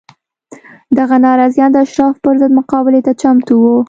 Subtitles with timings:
[0.97, 3.75] دغه ناراضیان د اشرافو پر ضد مقابلې ته چمتو وو